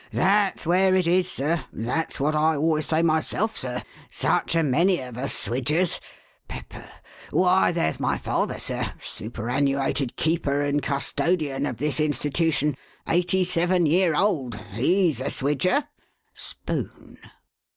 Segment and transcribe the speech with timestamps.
[0.11, 1.63] "That's where it is, sir.
[1.71, 3.83] That's what I always say myself, sir.
[4.09, 5.99] Such a many of us Swidgers!—
[6.47, 6.89] Pepper.
[7.29, 12.75] W^hy there's my father, sir, superannuated keeper and custodian of this Institution,
[13.05, 14.55] eigh ty seven year old.
[14.73, 15.87] He's a Swidger!—
[16.33, 17.19] Spoon."